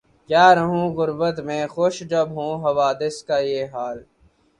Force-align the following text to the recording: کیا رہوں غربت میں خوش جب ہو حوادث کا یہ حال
کیا 0.29 0.47
رہوں 0.55 0.85
غربت 0.97 1.39
میں 1.47 1.63
خوش 1.67 1.95
جب 2.11 2.27
ہو 2.35 2.47
حوادث 2.65 3.15
کا 3.27 3.37
یہ 3.51 3.65
حال 3.73 3.97